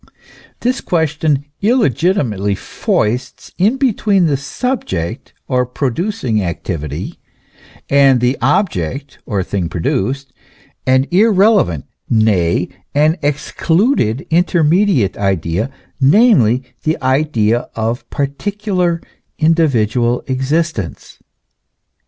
This 0.61 0.81
question 0.81 1.45
illegiti 1.61 2.15
mately 2.27 2.55
foists 2.57 3.53
in 3.59 3.77
between 3.77 4.25
the 4.25 4.35
subject 4.35 5.31
or 5.47 5.63
producing 5.63 6.41
activity, 6.43 7.19
and 7.87 8.19
the 8.19 8.35
object 8.41 9.19
or 9.27 9.43
thing 9.43 9.69
produced, 9.69 10.33
an 10.87 11.05
irrelevant, 11.11 11.85
nay, 12.09 12.69
an 12.95 13.15
excluded 13.21 14.25
intermediate 14.31 15.17
idea, 15.17 15.69
namely, 15.99 16.63
the 16.81 16.99
idea 17.03 17.69
of 17.75 18.09
particular, 18.09 19.01
individual 19.37 20.23
existence. 20.25 21.19